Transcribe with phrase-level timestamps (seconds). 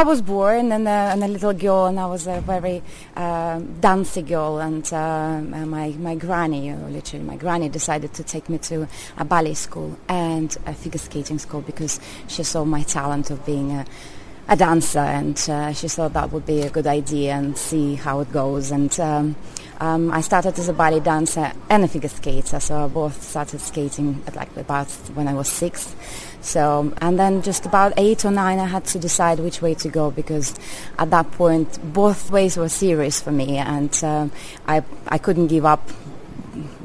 [0.00, 2.82] I was born and, uh, and a little girl, and I was a very
[3.14, 4.58] uh, dancey girl.
[4.58, 9.52] And uh, my my granny, literally my granny, decided to take me to a ballet
[9.52, 13.84] school and a figure skating school because she saw my talent of being a
[14.50, 18.18] a dancer, and uh, she thought that would be a good idea and see how
[18.18, 18.72] it goes.
[18.72, 19.36] And um,
[19.78, 23.60] um, I started as a ballet dancer and a figure skater, so I both started
[23.60, 25.94] skating at like about when I was six.
[26.40, 29.88] So, and then just about eight or nine, I had to decide which way to
[29.88, 30.52] go because
[30.98, 34.26] at that point, both ways were serious for me, and uh,
[34.66, 35.88] I I couldn't give up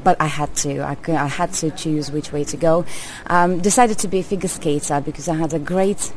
[0.04, 0.78] but I had to.
[0.82, 2.84] I, I, had to choose which way to go.
[3.26, 6.12] Um, decided to be a figure skater because I had a great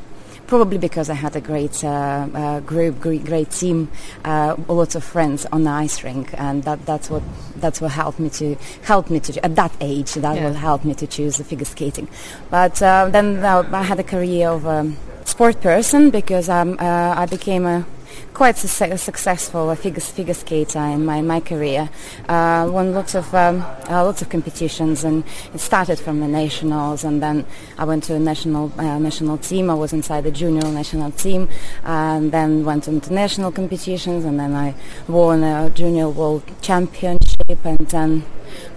[0.49, 3.89] probably because I had a great uh, uh, group, great, great team,
[4.26, 7.22] uh, lots of friends on the ice rink, and that, that's what
[7.58, 10.16] that's what helped me to help me to at that age.
[10.16, 10.45] That yeah.
[10.45, 12.08] will help me to choose the figure skating.
[12.49, 14.91] But uh, then uh, I had a career of a
[15.25, 17.86] sport person because um, uh, I became a
[18.34, 21.89] quite su- successful figure, figure skater in my, my career.
[22.28, 27.03] Uh, won lots of um, uh, lots of competitions, and it started from the nationals,
[27.03, 27.45] and then
[27.78, 29.69] I went to a national uh, national team.
[29.69, 31.50] I was inside the junior national team,
[31.84, 34.75] and then went to international competitions, and then I
[35.08, 38.23] won a junior world championship, and then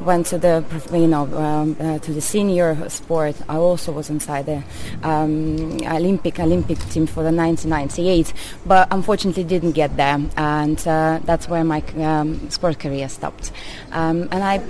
[0.00, 3.36] went to the you know um, uh, to the senior sport.
[3.48, 4.62] I also was inside the
[5.02, 8.32] um, Olympic Olympic team for the 1998,
[8.64, 13.52] but unfortunately didn't get there, and uh, that's where my um, sport career stopped.
[13.90, 14.62] Um, and I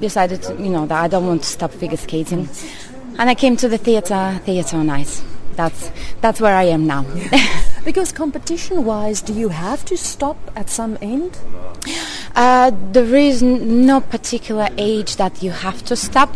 [0.00, 2.48] decided, to, you know, that I don't want to stop figure skating,
[3.18, 4.40] and I came to the theatre
[4.76, 5.22] on ice.
[5.56, 7.04] That's that's where I am now.
[7.84, 11.36] because competition-wise, do you have to stop at some end?
[12.38, 16.32] Uh, there is no particular age that you have to stop,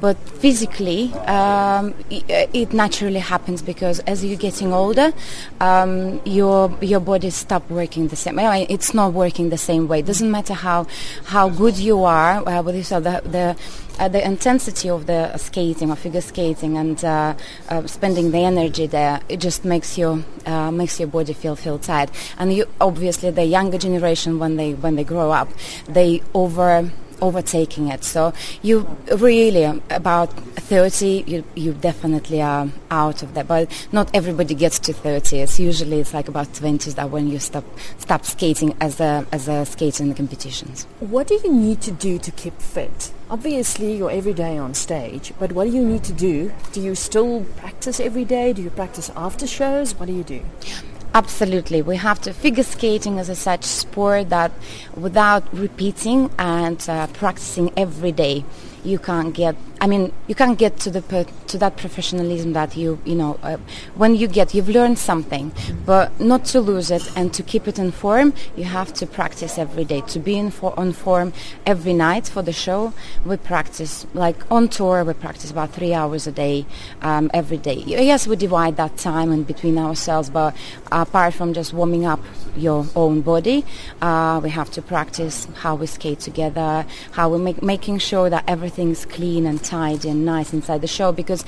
[0.00, 5.12] but physically um, it naturally happens because as you're getting older,
[5.60, 8.36] um, your your body stop working the same.
[8.36, 8.66] way.
[8.68, 10.00] it's not working the same way.
[10.00, 10.86] It doesn't matter how
[11.24, 12.46] how good you are.
[12.48, 13.56] Uh, with this, uh, the, the
[13.98, 17.34] uh, the intensity of the skating or figure skating and uh,
[17.68, 21.78] uh, spending the energy there, it just makes your uh, makes your body feel feel
[21.78, 22.10] tired.
[22.38, 25.48] And you, obviously, the younger generation when they when they grow up,
[25.88, 26.90] they over
[27.20, 28.04] overtaking it.
[28.04, 28.86] So you
[29.16, 33.48] really um, about 30, you you definitely are out of that.
[33.48, 35.38] But not everybody gets to 30.
[35.38, 37.64] It's usually it's like about 20 that when you stop
[37.98, 40.86] stop skating as a as a skater in the competitions.
[41.00, 43.12] What do you need to do to keep fit?
[43.30, 46.50] Obviously, you're every day on stage, but what do you need to do?
[46.72, 48.54] Do you still practice every day?
[48.54, 49.94] Do you practice after shows?
[49.94, 50.40] What do you do?
[51.14, 51.82] Absolutely.
[51.82, 54.52] We have to figure skating as a such sport that
[54.94, 58.44] without repeating and uh, practicing every day,
[58.84, 62.98] you can't get I mean, you can't get to the to that professionalism that you
[63.04, 63.58] you know uh,
[63.94, 65.52] when you get you've learned something,
[65.86, 68.34] but not to lose it and to keep it in form.
[68.56, 71.32] You have to practice every day to be in for, on form
[71.64, 72.92] every night for the show.
[73.24, 75.04] We practice like on tour.
[75.04, 76.66] We practice about three hours a day
[77.02, 77.84] um, every day.
[77.86, 80.56] Yes, we divide that time in between ourselves, but
[80.90, 82.20] apart from just warming up
[82.56, 83.64] your own body,
[84.02, 88.44] uh, we have to practice how we skate together, how we make making sure that
[88.48, 91.44] everything's clean and tidy and nice inside the show because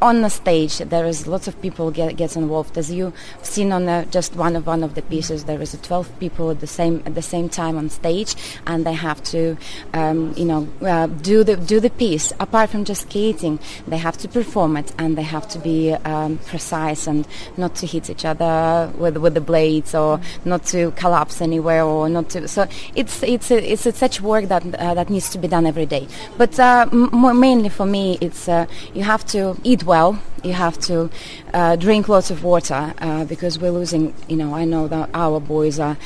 [0.00, 2.76] on the stage there is lots of people get gets involved.
[2.78, 6.18] As you've seen on the, just one of one of the pieces there is 12
[6.18, 8.34] people at the same at the same time on stage
[8.66, 9.56] and they have to
[9.94, 12.32] um, you know uh, do the do the piece.
[12.40, 16.38] Apart from just skating they have to perform it and they have to be um,
[16.38, 21.40] precise and not to hit each other with with the blades or not to collapse
[21.40, 25.10] anywhere or not to so it's it's a, it's a such work that uh, that
[25.10, 26.06] needs to be done every day.
[26.36, 30.20] But uh, m- mainly for me it's uh, you have to eat eat well.
[30.42, 31.10] You have to
[31.52, 34.14] uh, drink lots of water uh, because we're losing.
[34.28, 35.96] You know, I know that our boys are.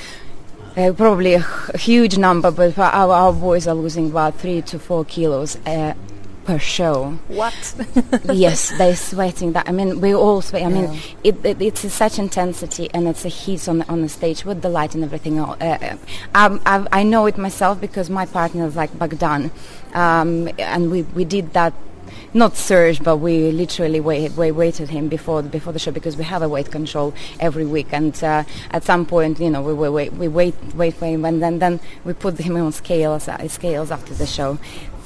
[0.75, 1.45] Uh, probably a,
[1.75, 5.93] a huge number, but our, our boys are losing about three to four kilos uh,
[6.47, 7.19] per show.
[7.29, 7.75] What?
[8.33, 9.53] yes, they're sweating.
[9.53, 10.63] That I mean, we all sweat.
[10.63, 10.81] I yeah.
[10.81, 14.47] mean, it, it, it's such intensity and it's a heat on the, on the stage
[14.47, 15.39] with the light and everything.
[15.39, 15.97] Uh, uh
[16.35, 19.51] um, I know it myself because my partner is like Bogdan,
[19.93, 21.75] um, and we we did that
[22.35, 26.25] not surge, but we literally wait, wait, waited him before before the show because we
[26.25, 29.89] have a weight control every week, and uh, at some point, you know, we, we
[29.89, 33.49] wait we wait wait for him, and then then we put him on scales uh,
[33.49, 34.59] scales after the show.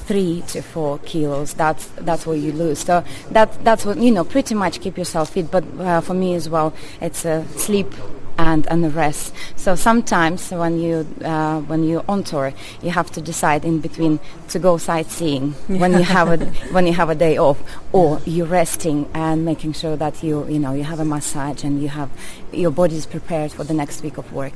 [0.07, 1.53] Three to four kilos.
[1.53, 2.79] That's that's what you lose.
[2.79, 4.23] So that that's what you know.
[4.23, 5.51] Pretty much keep yourself fit.
[5.51, 7.93] But uh, for me as well, it's uh, sleep
[8.37, 9.33] and and the rest.
[9.55, 14.19] So sometimes when you uh, when you're on tour, you have to decide in between
[14.49, 17.61] to go sightseeing when you have a when you have a day off,
[17.91, 21.81] or you're resting and making sure that you you know you have a massage and
[21.81, 22.09] you have
[22.51, 24.53] your body is prepared for the next week of work.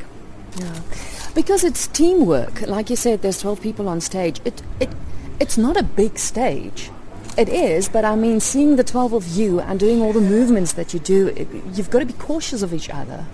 [0.57, 0.79] Yeah.
[1.33, 2.61] Because it's teamwork.
[2.67, 4.41] Like you said, there's 12 people on stage.
[4.43, 4.89] It, it,
[5.39, 6.91] it's not a big stage.
[7.37, 10.73] It is, but I mean, seeing the 12 of you and doing all the movements
[10.73, 13.25] that you do, it, you've got to be cautious of each other.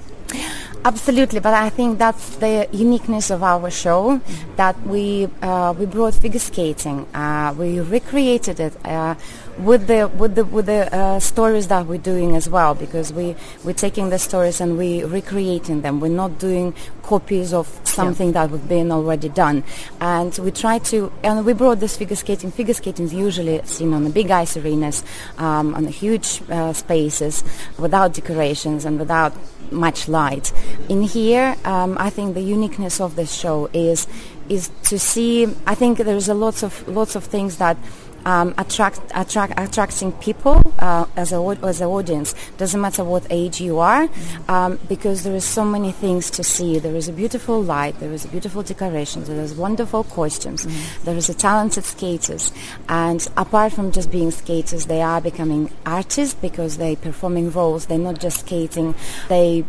[0.88, 4.22] Absolutely, but I think that's the uniqueness of our show
[4.56, 7.06] that we uh, we brought figure skating.
[7.14, 9.16] Uh, we recreated it uh,
[9.58, 13.36] with the with the with the uh, stories that we're doing as well because we
[13.66, 16.00] we're taking the stories and we recreating them.
[16.00, 16.74] We're not doing
[17.04, 18.46] copies of something yeah.
[18.46, 19.66] that we've been already done,
[20.00, 22.50] and we try to and we brought this figure skating.
[22.50, 25.04] Figure skating is usually seen on the big ice arenas,
[25.38, 27.44] um, on the huge uh, spaces,
[27.78, 29.34] without decorations and without
[29.72, 30.54] much light.
[30.90, 34.08] In here, um, I think the uniqueness of this show is
[34.50, 35.48] is to see.
[35.66, 37.78] I think there's a lots of lots of things that
[38.26, 42.36] um, attract, attract, attracting people uh, as, a, as an audience.
[42.58, 44.10] Doesn't matter what age you are,
[44.48, 46.80] um, because there is so many things to see.
[46.80, 51.06] There is a beautiful light, there is a beautiful decorations, there is wonderful costumes, mm-hmm.
[51.06, 52.52] there is a talented skaters,
[52.90, 57.86] and apart from just being skaters, they are becoming artists because they're performing roles.
[57.86, 58.96] They're not just skating;
[59.30, 59.66] they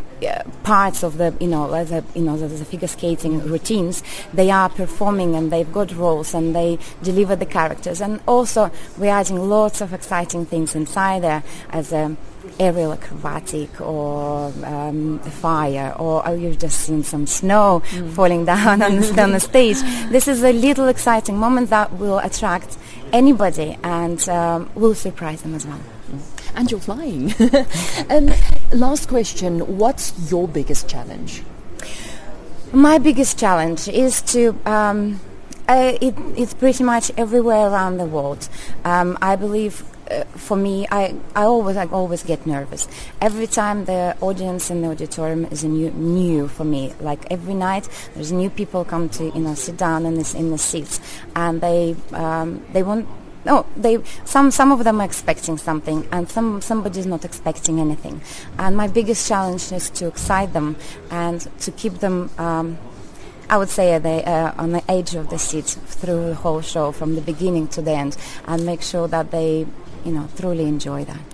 [0.63, 4.03] parts of the you know the, you know the, the figure skating routines.
[4.33, 9.13] They are performing and they've got roles and they deliver the characters and also we're
[9.13, 12.17] adding lots of exciting things inside there as a
[12.59, 18.11] aerial acrobatic or um, fire or oh, you've just seen some snow mm.
[18.13, 19.81] falling down on the, on the stage.
[20.11, 22.79] This is a little exciting moment that will attract
[23.13, 25.81] anybody and um, will surprise them as well.
[26.55, 27.35] And you're flying.
[28.11, 28.31] um,
[28.73, 31.43] last question, what's your biggest challenge?
[32.73, 35.21] My biggest challenge is to um,
[35.69, 38.49] uh, it, it's pretty much everywhere around the world.
[38.85, 42.89] Um, I believe uh, for me, I, I always I always get nervous
[43.21, 46.95] every time the audience in the auditorium is a new new for me.
[47.01, 50.51] Like every night, there's new people come to you know sit down in this in
[50.51, 51.01] the seats,
[51.37, 53.07] and they um, they want.
[53.49, 58.21] No, they some some of them are expecting something, and some somebody's not expecting anything.
[58.59, 60.77] And my biggest challenge is to excite them
[61.11, 62.77] and to keep them um,
[63.51, 66.93] I would say they uh, on the edge of the seat through the whole show
[66.93, 69.67] from the beginning to the end and make sure that they,
[70.05, 71.29] you know, truly enjoy that.